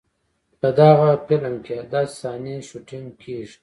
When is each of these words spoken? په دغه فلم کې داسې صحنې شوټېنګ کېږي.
په 0.59 0.69
دغه 0.79 1.09
فلم 1.25 1.55
کې 1.65 1.77
داسې 1.91 2.13
صحنې 2.21 2.55
شوټېنګ 2.67 3.07
کېږي. 3.23 3.57